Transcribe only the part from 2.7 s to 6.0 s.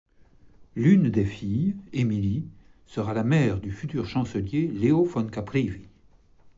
sera la mère du futur chancelier Leo von Caprivi.